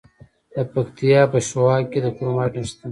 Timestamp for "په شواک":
1.33-1.83